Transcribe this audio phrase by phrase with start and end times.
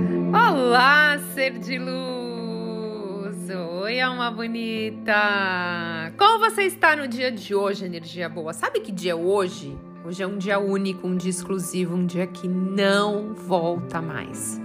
[0.00, 3.50] Olá, ser de luz!
[3.82, 6.12] Oi, alma bonita!
[6.16, 8.52] Como você está no dia de hoje, energia boa?
[8.52, 9.76] Sabe que dia é hoje?
[10.04, 14.60] Hoje é um dia único, um dia exclusivo, um dia que não volta mais.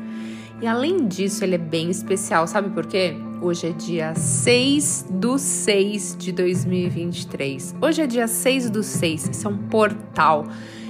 [0.61, 3.15] E além disso, ele é bem especial, sabe por quê?
[3.41, 7.75] Hoje é dia 6 do 6 de 2023.
[7.81, 10.45] Hoje é dia 6 do 6, isso é um portal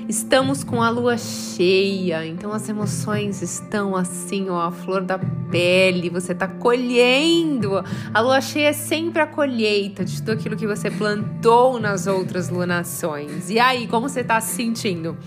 [0.07, 5.17] Estamos com a lua cheia, então as emoções estão assim, ó, a flor da
[5.49, 7.81] pele, você tá colhendo.
[8.13, 12.49] A lua cheia é sempre a colheita de tudo aquilo que você plantou nas outras
[12.49, 13.49] lunações.
[13.49, 15.17] E aí, como você tá se sentindo?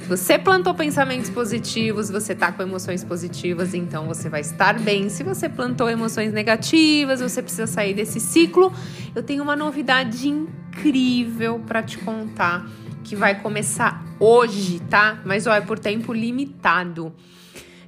[0.00, 5.08] Se você plantou pensamentos positivos, você tá com emoções positivas, então você vai estar bem.
[5.08, 8.70] Se você plantou emoções negativas, você precisa sair desse ciclo.
[9.14, 12.66] Eu tenho uma novidade incrível para te contar
[13.06, 15.22] que vai começar hoje, tá?
[15.24, 17.12] Mas ó, é por tempo limitado.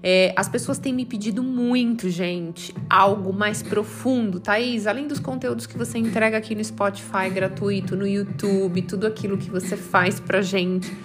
[0.01, 4.87] É, as pessoas têm me pedido muito, gente, algo mais profundo, Thaís.
[4.87, 9.51] Além dos conteúdos que você entrega aqui no Spotify gratuito, no YouTube, tudo aquilo que
[9.51, 10.97] você faz pra gente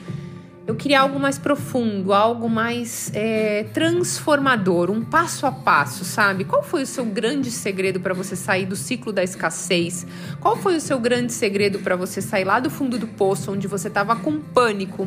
[0.65, 6.45] eu queria algo mais profundo, algo mais é, transformador, um passo a passo, sabe?
[6.45, 10.07] Qual foi o seu grande segredo para você sair do ciclo da escassez?
[10.39, 13.67] Qual foi o seu grande segredo para você sair lá do fundo do poço, onde
[13.67, 15.05] você estava com pânico?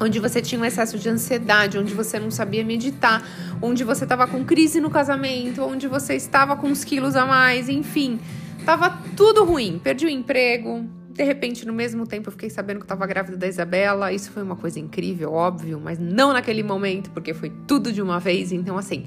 [0.00, 3.28] Onde você tinha um excesso de ansiedade, onde você não sabia meditar,
[3.60, 7.68] onde você estava com crise no casamento, onde você estava com uns quilos a mais,
[7.68, 8.20] enfim,
[8.64, 9.80] tava tudo ruim.
[9.82, 10.88] Perdi o emprego,
[11.18, 14.12] de repente, no mesmo tempo, eu fiquei sabendo que eu tava grávida da Isabela.
[14.12, 18.20] Isso foi uma coisa incrível, óbvio, mas não naquele momento, porque foi tudo de uma
[18.20, 18.52] vez.
[18.52, 19.04] Então, assim,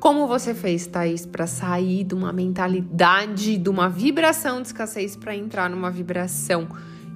[0.00, 5.36] como você fez, Thaís, para sair de uma mentalidade, de uma vibração de escassez para
[5.36, 6.66] entrar numa vibração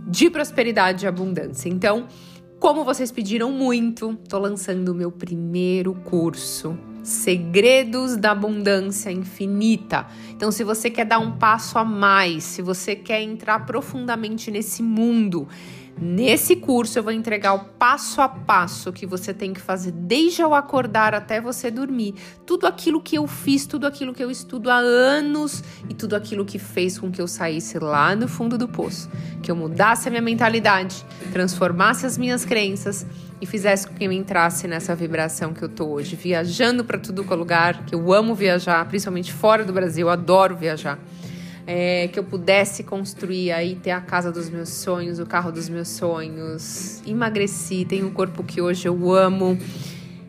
[0.06, 1.68] de prosperidade e abundância?
[1.68, 2.06] Então,
[2.60, 10.06] como vocês pediram muito, tô lançando o meu primeiro curso Segredos da Abundância Infinita.
[10.30, 14.82] Então, se você quer dar um passo a mais, se você quer entrar profundamente nesse
[14.82, 15.48] mundo,
[16.00, 20.42] Nesse curso eu vou entregar o passo a passo que você tem que fazer desde
[20.42, 22.14] ao acordar até você dormir.
[22.46, 26.44] Tudo aquilo que eu fiz, tudo aquilo que eu estudo há anos e tudo aquilo
[26.44, 29.08] que fez com que eu saísse lá no fundo do poço,
[29.42, 33.06] que eu mudasse a minha mentalidade, transformasse as minhas crenças
[33.42, 37.24] e fizesse com que eu entrasse nessa vibração que eu tô hoje, viajando para tudo
[37.24, 40.98] que é lugar, que eu amo viajar, principalmente fora do Brasil, eu adoro viajar
[41.66, 45.68] é, que eu pudesse construir aí, ter a casa dos meus sonhos, o carro dos
[45.68, 47.02] meus sonhos.
[47.06, 49.58] Emagreci, tenho o corpo que hoje eu amo.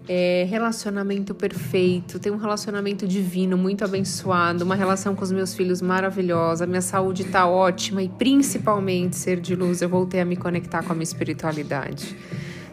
[0.06, 5.82] É, relacionamento perfeito, tenho um relacionamento divino, muito abençoado, uma relação com os meus filhos
[5.82, 10.84] maravilhosa, minha saúde tá ótima e principalmente ser de luz, eu voltei a me conectar
[10.84, 12.18] com a minha espiritualidade.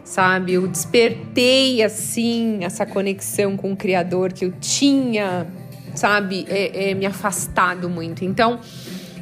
[0.03, 5.47] Sabe, eu despertei assim essa conexão com o Criador que eu tinha
[5.95, 8.23] sabe, é, é, me afastado muito.
[8.23, 8.59] Então,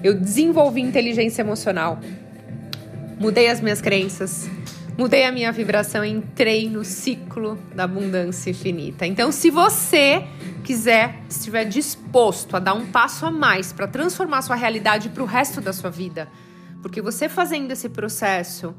[0.03, 1.99] eu desenvolvi inteligência emocional,
[3.19, 4.49] mudei as minhas crenças,
[4.97, 9.05] mudei a minha vibração, entrei no ciclo da abundância infinita.
[9.05, 10.23] Então, se você
[10.63, 15.25] quiser, estiver disposto a dar um passo a mais para transformar sua realidade para o
[15.25, 16.27] resto da sua vida,
[16.81, 18.73] porque você fazendo esse processo,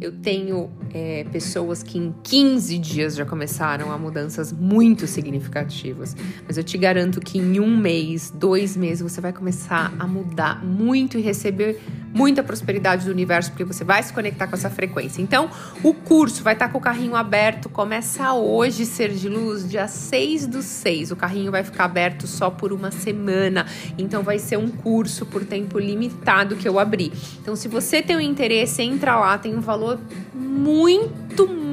[0.00, 6.16] eu tenho é, pessoas que em 15 dias já começaram a mudanças muito significativas.
[6.46, 10.64] Mas eu te garanto que em um mês, dois meses, você vai começar a mudar
[10.64, 11.80] muito e receber
[12.14, 15.20] muita prosperidade do universo, porque você vai se conectar com essa frequência.
[15.20, 15.50] Então,
[15.82, 17.68] o curso vai estar com o carrinho aberto.
[17.68, 21.10] Começa hoje, Ser de Luz, dia 6 do 6.
[21.10, 23.66] O carrinho vai ficar aberto só por uma semana.
[23.98, 27.12] Então, vai ser um curso por tempo limitado que eu abri.
[27.42, 29.98] Então, se você tem um interesse, entra lá, tem um valor
[30.32, 31.63] muito, muito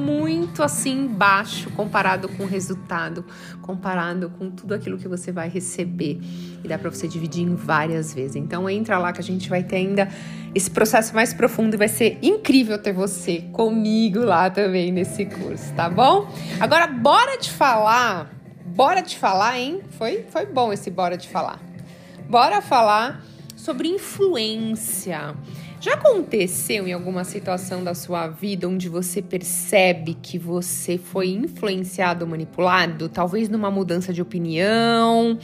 [0.62, 3.24] assim baixo comparado com o resultado,
[3.60, 6.20] comparado com tudo aquilo que você vai receber.
[6.62, 8.36] E dá para você dividir em várias vezes.
[8.36, 10.08] Então entra lá que a gente vai ter ainda
[10.54, 15.72] esse processo mais profundo e vai ser incrível ter você comigo lá também nesse curso,
[15.74, 16.28] tá bom?
[16.60, 18.30] Agora bora te falar,
[18.66, 19.80] bora te falar, hein?
[19.90, 21.60] Foi foi bom esse bora te falar.
[22.28, 23.22] Bora falar
[23.56, 25.34] sobre influência.
[25.82, 32.24] Já aconteceu em alguma situação da sua vida onde você percebe que você foi influenciado
[32.24, 33.08] manipulado?
[33.08, 35.36] Talvez numa mudança de opinião,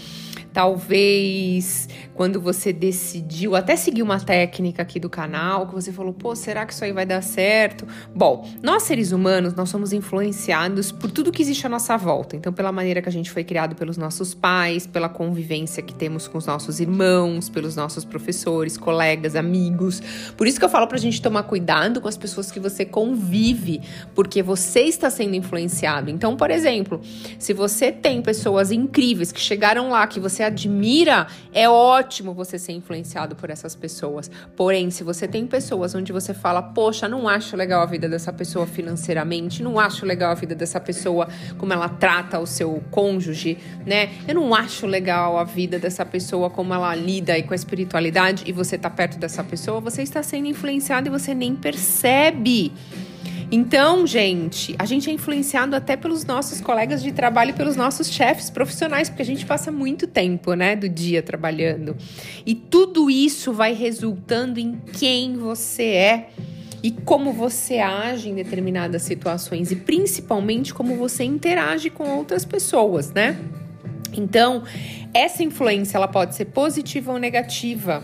[0.59, 1.89] Talvez
[2.19, 6.67] quando você decidiu até seguir uma técnica aqui do canal, que você falou, pô, será
[6.67, 7.87] que isso aí vai dar certo?
[8.13, 12.35] Bom, nós seres humanos, nós somos influenciados por tudo que existe à nossa volta.
[12.35, 16.27] Então, pela maneira que a gente foi criado pelos nossos pais, pela convivência que temos
[16.27, 20.03] com os nossos irmãos, pelos nossos professores, colegas, amigos.
[20.37, 23.81] Por isso que eu falo pra gente tomar cuidado com as pessoas que você convive,
[24.13, 26.11] porque você está sendo influenciado.
[26.11, 27.01] Então, por exemplo,
[27.39, 32.73] se você tem pessoas incríveis que chegaram lá, que você admira, é ótimo você ser
[32.73, 34.31] influenciado por essas pessoas.
[34.57, 38.33] Porém, se você tem pessoas onde você fala, poxa, não acho legal a vida dessa
[38.33, 43.59] pessoa financeiramente, não acho legal a vida dessa pessoa como ela trata o seu cônjuge,
[43.87, 44.11] né?
[44.27, 48.45] Eu não acho legal a vida dessa pessoa como ela lida aí com a espiritualidade
[48.47, 52.73] e você tá perto dessa pessoa, você está sendo influenciado e você nem percebe.
[53.51, 58.51] Então, gente, a gente é influenciado até pelos nossos colegas de trabalho pelos nossos chefes
[58.51, 61.97] profissionais, porque a gente passa muito tempo, né, do dia trabalhando.
[62.45, 66.29] E tudo isso vai resultando em quem você é
[66.83, 73.11] e como você age em determinadas situações e principalmente como você interage com outras pessoas,
[73.13, 73.39] né?
[74.13, 74.63] Então,
[75.15, 78.03] essa influência ela pode ser positiva ou negativa.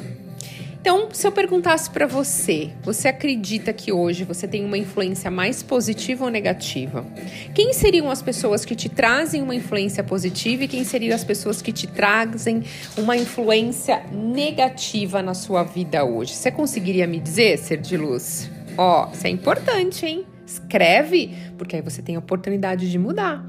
[0.85, 5.63] Então, se eu perguntasse para você, você acredita que hoje você tem uma influência mais
[5.63, 7.07] positiva ou negativa?
[7.55, 11.63] Quem seriam as pessoas que te trazem uma influência positiva e quem seriam as pessoas
[11.63, 12.65] que te trazem
[12.99, 16.35] uma influência negativa na sua vida hoje?
[16.35, 18.51] Você conseguiria me dizer, ser de luz?
[18.77, 20.27] Ó, isso é importante, hein?
[20.47, 23.47] Escreve, porque aí você tem a oportunidade de mudar.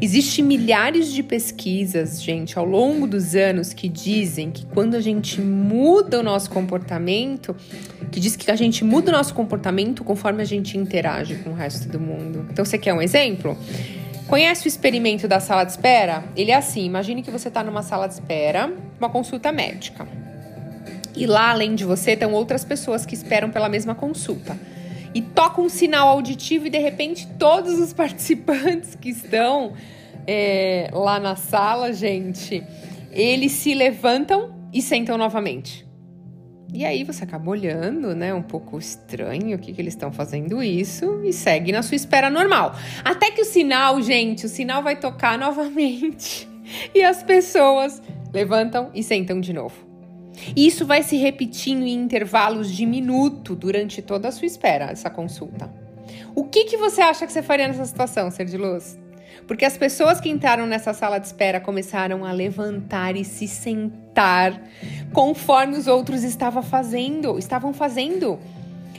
[0.00, 5.40] Existem milhares de pesquisas, gente, ao longo dos anos que dizem que quando a gente
[5.40, 7.56] muda o nosso comportamento,
[8.12, 11.54] que diz que a gente muda o nosso comportamento conforme a gente interage com o
[11.54, 12.46] resto do mundo.
[12.52, 13.58] Então, você quer um exemplo?
[14.28, 16.22] Conhece o experimento da sala de espera?
[16.36, 20.06] Ele é assim: imagine que você está numa sala de espera, uma consulta médica.
[21.16, 24.56] E lá, além de você, estão outras pessoas que esperam pela mesma consulta
[25.14, 29.72] e toca um sinal auditivo e de repente todos os participantes que estão
[30.26, 32.62] é, lá na sala, gente,
[33.10, 35.88] eles se levantam e sentam novamente.
[36.72, 38.34] E aí você acaba olhando, né?
[38.34, 42.28] Um pouco estranho o que, que eles estão fazendo isso e segue na sua espera
[42.28, 42.74] normal.
[43.02, 46.46] Até que o sinal, gente, o sinal vai tocar novamente.
[46.94, 48.02] E as pessoas
[48.34, 49.87] levantam e sentam de novo.
[50.54, 55.10] E isso vai se repetindo em intervalos de minuto durante toda a sua espera, essa
[55.10, 55.70] consulta.
[56.34, 58.98] O que, que você acha que você faria nessa situação, ser de luz?
[59.46, 64.60] Porque as pessoas que entraram nessa sala de espera começaram a levantar e se sentar
[65.12, 68.38] conforme os outros estavam fazendo, estavam fazendo.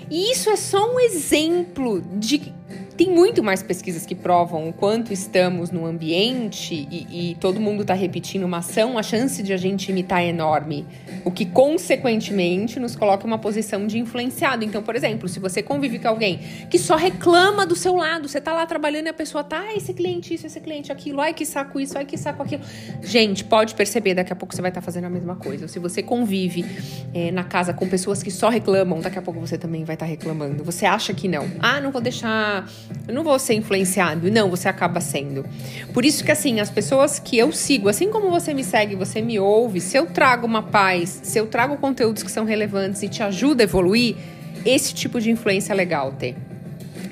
[0.09, 2.51] E isso é só um exemplo de
[3.00, 7.84] tem muito mais pesquisas que provam o quanto estamos no ambiente e, e todo mundo
[7.84, 10.86] está repetindo uma ação, a chance de a gente imitar é enorme.
[11.24, 14.66] O que, consequentemente, nos coloca em uma posição de influenciado.
[14.66, 18.42] Então, por exemplo, se você convive com alguém que só reclama do seu lado, você
[18.42, 21.34] tá lá trabalhando e a pessoa tá, ah, esse cliente isso, esse cliente aquilo, ai
[21.34, 22.63] que saco isso, ai que saco aquilo.
[23.01, 25.69] Gente, pode perceber, daqui a pouco você vai estar tá fazendo a mesma coisa.
[25.69, 26.66] Se você convive
[27.13, 30.06] é, na casa com pessoas que só reclamam, daqui a pouco você também vai estar
[30.06, 30.66] tá reclamando.
[30.66, 31.50] Você acha que não.
[31.62, 32.68] Ah, não vou deixar
[33.07, 34.30] eu não vou ser influenciado.
[34.31, 35.45] Não, você acaba sendo.
[35.94, 39.21] Por isso que, assim, as pessoas que eu sigo, assim como você me segue, você
[39.21, 43.09] me ouve, se eu trago uma paz, se eu trago conteúdos que são relevantes e
[43.09, 44.15] te ajuda a evoluir,
[44.65, 46.36] esse tipo de influência é legal ter.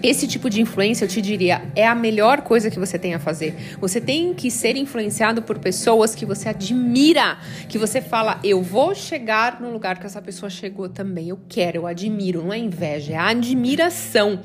[0.01, 3.19] Esse tipo de influência, eu te diria, é a melhor coisa que você tem a
[3.19, 3.55] fazer.
[3.79, 7.37] Você tem que ser influenciado por pessoas que você admira,
[7.67, 11.29] que você fala, eu vou chegar no lugar que essa pessoa chegou também.
[11.29, 12.43] Eu quero, eu admiro.
[12.43, 14.39] Não é inveja, é admiração.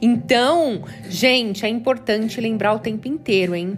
[0.00, 3.76] Então, gente, é importante lembrar o tempo inteiro, hein?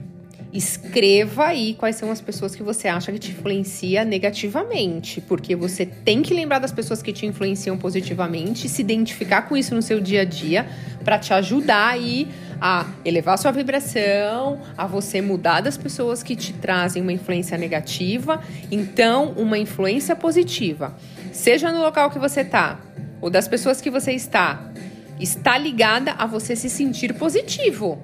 [0.52, 5.84] Escreva aí quais são as pessoas que você acha que te influencia negativamente, porque você
[5.84, 10.00] tem que lembrar das pessoas que te influenciam positivamente, se identificar com isso no seu
[10.00, 10.66] dia a dia
[11.04, 12.28] para te ajudar aí
[12.60, 18.42] a elevar sua vibração, a você mudar das pessoas que te trazem uma influência negativa,
[18.70, 20.96] então uma influência positiva,
[21.32, 22.80] seja no local que você tá
[23.20, 24.70] ou das pessoas que você está,
[25.18, 27.98] está ligada a você se sentir positivo.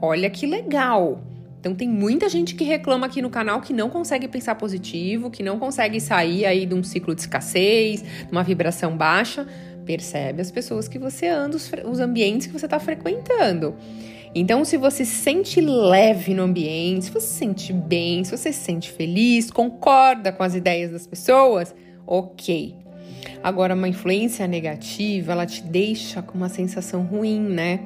[0.00, 1.22] Olha que legal.
[1.60, 5.42] Então tem muita gente que reclama aqui no canal que não consegue pensar positivo, que
[5.42, 9.46] não consegue sair aí de um ciclo de escassez, de uma vibração baixa.
[9.84, 13.74] Percebe as pessoas que você anda, os, os ambientes que você está frequentando.
[14.34, 18.52] Então, se você se sente leve no ambiente, se você se sente bem, se você
[18.52, 21.74] se sente feliz, concorda com as ideias das pessoas,
[22.06, 22.76] ok.
[23.42, 27.80] Agora, uma influência negativa, ela te deixa com uma sensação ruim, né?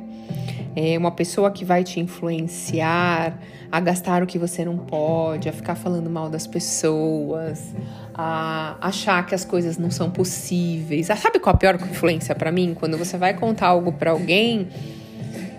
[0.75, 3.38] É uma pessoa que vai te influenciar
[3.71, 7.75] a gastar o que você não pode, a ficar falando mal das pessoas,
[8.14, 11.09] a achar que as coisas não são possíveis.
[11.11, 12.76] Ah, sabe qual a pior influência para mim?
[12.79, 14.69] Quando você vai contar algo para alguém,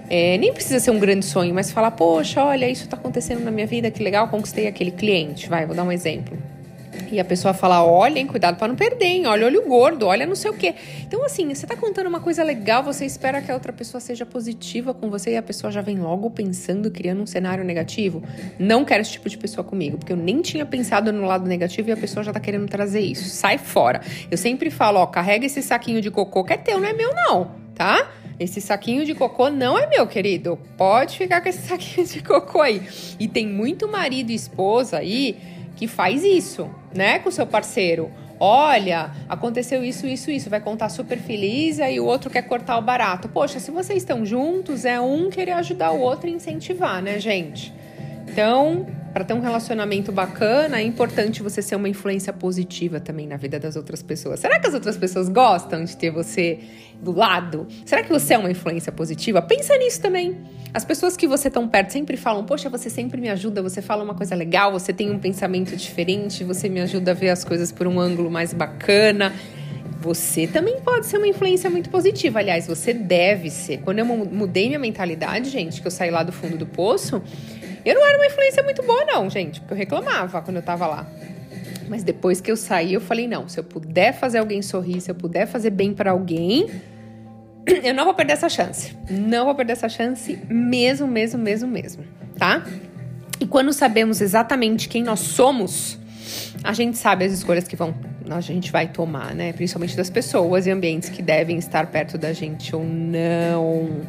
[0.10, 3.50] é, nem precisa ser um grande sonho, mas falar, poxa, olha, isso tá acontecendo na
[3.50, 5.50] minha vida, que legal, conquistei aquele cliente.
[5.50, 6.38] Vai, vou dar um exemplo.
[7.12, 9.28] E a pessoa fala: olhem, cuidado para não perder, hein?
[9.28, 10.76] olha olho gordo, olha não sei o quê.
[11.02, 14.26] Então, assim, você tá contando uma coisa legal, você espera que a outra pessoa seja
[14.26, 18.24] positiva com você e a pessoa já vem logo pensando, criando um cenário negativo.
[18.58, 21.90] Não quero esse tipo de pessoa comigo, porque eu nem tinha pensado no lado negativo
[21.90, 23.30] e a pessoa já tá querendo trazer isso.
[23.30, 24.02] Sai fora.
[24.30, 27.14] Eu sempre falo: ó, carrega esse saquinho de cocô que é teu, não é meu,
[27.14, 28.12] não, tá?
[28.40, 30.58] Esse saquinho de cocô não é meu, querido.
[30.78, 32.82] Pode ficar com esse saquinho de cocô aí.
[33.20, 35.38] E tem muito marido e esposa aí
[35.76, 38.12] que faz isso, né, com seu parceiro.
[38.40, 40.50] Olha, aconteceu isso, isso, isso.
[40.50, 43.30] Vai contar super feliz, aí o outro quer cortar o barato.
[43.30, 47.74] Poxa, se vocês estão juntos, é um querer ajudar o outro e incentivar, né, gente?
[48.28, 53.38] Então, para ter um relacionamento bacana, é importante você ser uma influência positiva também na
[53.38, 54.40] vida das outras pessoas.
[54.40, 56.60] Será que as outras pessoas gostam de ter você
[57.00, 57.68] do lado?
[57.86, 59.40] Será que você é uma influência positiva?
[59.42, 60.36] Pensa nisso também.
[60.74, 64.04] As pessoas que você tão perto sempre falam: "Poxa, você sempre me ajuda, você fala
[64.04, 67.72] uma coisa legal, você tem um pensamento diferente, você me ajuda a ver as coisas
[67.72, 69.32] por um ângulo mais bacana".
[70.02, 72.40] Você também pode ser uma influência muito positiva.
[72.40, 73.78] Aliás, você deve ser.
[73.78, 77.22] Quando eu mudei minha mentalidade, gente, que eu saí lá do fundo do poço,
[77.86, 80.88] eu não era uma influência muito boa, não, gente, porque eu reclamava quando eu tava
[80.88, 81.08] lá.
[81.88, 85.12] Mas depois que eu saí, eu falei: não, se eu puder fazer alguém sorrir, se
[85.12, 86.70] eu puder fazer bem para alguém,
[87.84, 88.96] eu não vou perder essa chance.
[89.10, 92.04] Não vou perder essa chance mesmo, mesmo, mesmo, mesmo,
[92.38, 92.66] tá?
[93.40, 96.00] E quando sabemos exatamente quem nós somos,
[96.64, 97.94] a gente sabe as escolhas que vão
[98.30, 99.52] a gente vai tomar, né?
[99.54, 104.02] Principalmente das pessoas e ambientes que devem estar perto da gente ou não.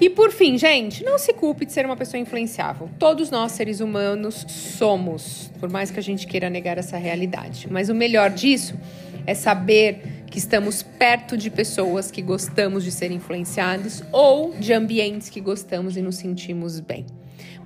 [0.00, 2.88] E por fim, gente, não se culpe de ser uma pessoa influenciável.
[2.98, 7.66] Todos nós, seres humanos, somos, por mais que a gente queira negar essa realidade.
[7.68, 8.78] Mas o melhor disso
[9.26, 15.28] é saber que estamos perto de pessoas que gostamos de ser influenciados ou de ambientes
[15.28, 17.04] que gostamos e nos sentimos bem.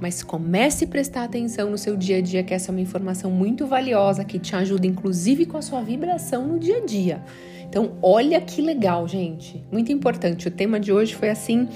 [0.01, 3.31] Mas comece a prestar atenção no seu dia a dia, que essa é uma informação
[3.31, 7.23] muito valiosa que te ajuda, inclusive, com a sua vibração no dia a dia.
[7.69, 9.63] Então, olha que legal, gente.
[9.71, 10.49] Muito importante.
[10.49, 11.69] O tema de hoje foi assim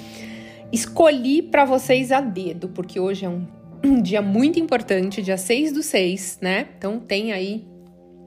[0.73, 3.47] escolhi para vocês a dedo, porque hoje é um,
[4.03, 6.69] dia muito importante, dia 6 do 6, né?
[6.77, 7.67] Então tem aí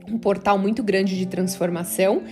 [0.07, 2.23] um portal muito grande de transformação.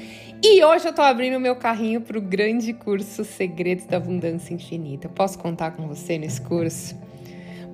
[0.43, 5.09] E hoje eu tô abrindo meu carrinho para o grande curso Segredos da Abundância Infinita.
[5.09, 6.95] Posso contar com você nesse curso?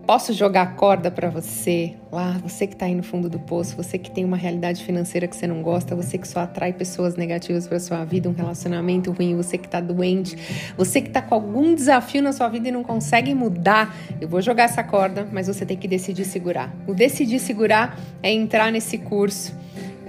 [0.06, 3.98] Posso jogar corda para você lá, você que está aí no fundo do poço, você
[3.98, 7.66] que tem uma realidade financeira que você não gosta, você que só atrai pessoas negativas
[7.68, 10.38] para sua vida, um relacionamento ruim, você que está doente,
[10.76, 13.96] você que está com algum desafio na sua vida e não consegue mudar.
[14.20, 16.76] Eu vou jogar essa corda, mas você tem que decidir segurar.
[16.86, 19.56] O decidir segurar é entrar nesse curso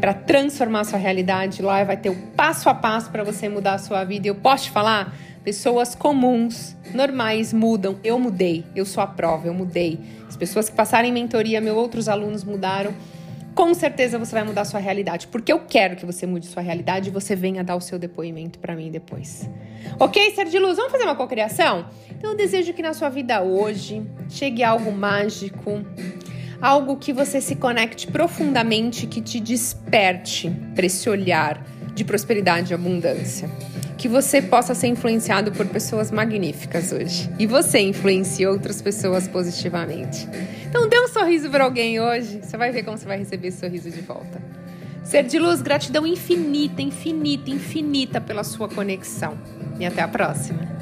[0.01, 1.63] para transformar a sua realidade.
[1.63, 4.27] Lá vai ter o passo a passo para você mudar a sua vida.
[4.27, 7.97] E eu posso te falar, pessoas comuns normais mudam.
[8.03, 10.01] Eu mudei, eu sou a prova, eu mudei.
[10.27, 12.93] As pessoas que passarem mentoria, meus outros alunos mudaram.
[13.55, 16.61] Com certeza você vai mudar a sua realidade, porque eu quero que você mude sua
[16.61, 19.49] realidade e você venha dar o seu depoimento para mim depois.
[20.01, 21.87] Ok, ser de luz, vamos fazer uma cocriação?
[22.11, 25.85] Então eu desejo que na sua vida hoje chegue algo mágico,
[26.61, 32.75] algo que você se conecte profundamente, que te desperte para esse olhar de prosperidade e
[32.75, 33.49] abundância
[34.05, 37.31] que você possa ser influenciado por pessoas magníficas hoje.
[37.39, 40.29] E você influencie outras pessoas positivamente.
[40.69, 43.61] Então dê um sorriso para alguém hoje, você vai ver como você vai receber esse
[43.61, 44.43] sorriso de volta.
[45.03, 49.39] Ser de luz, gratidão infinita, infinita, infinita pela sua conexão.
[49.81, 50.74] E até a próxima.